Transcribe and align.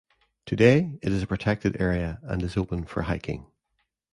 Today, 0.47 0.97
it 1.03 1.11
is 1.11 1.21
a 1.21 1.27
protected 1.27 1.79
area 1.79 2.17
and 2.23 2.41
is 2.41 2.57
open 2.57 2.85
for 2.85 3.03
hiking. 3.03 3.45